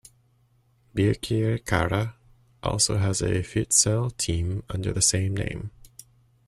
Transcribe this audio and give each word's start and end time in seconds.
Birkirkara 0.95 2.15
also 2.63 2.97
has 2.97 3.21
a 3.21 3.43
Futsal 3.43 4.17
team 4.17 4.63
under 4.67 4.91
the 4.91 4.99
same 5.03 5.37
name. 5.37 5.69